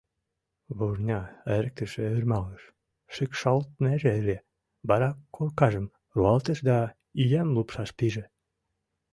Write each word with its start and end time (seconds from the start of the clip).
Вурня 0.77 1.21
эрыктыше 1.55 2.01
ӧрмалгыш, 2.15 2.63
шикшалтнеже 3.13 4.11
ыле, 4.21 4.37
вара 4.87 5.09
коркажым 5.35 5.87
руалтыш 6.15 6.59
да 6.69 6.77
иям 7.21 7.47
лупшаш 7.55 7.89
пиже. 7.97 8.25